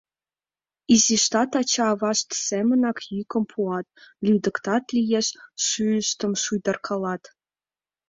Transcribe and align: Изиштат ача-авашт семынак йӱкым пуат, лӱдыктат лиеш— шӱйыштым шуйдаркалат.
Изиштат 0.93 1.51
ача-авашт 1.61 2.29
семынак 2.47 2.97
йӱкым 3.15 3.43
пуат, 3.51 3.87
лӱдыктат 4.25 4.85
лиеш— 4.95 5.27
шӱйыштым 5.65 6.33
шуйдаркалат. 6.43 7.23